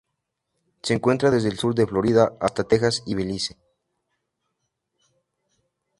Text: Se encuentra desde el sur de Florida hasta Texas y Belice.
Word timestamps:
Se 0.81 0.95
encuentra 0.95 1.29
desde 1.29 1.49
el 1.49 1.59
sur 1.59 1.75
de 1.75 1.85
Florida 1.85 2.33
hasta 2.39 2.63
Texas 2.63 3.03
y 3.05 3.13
Belice. 3.13 3.55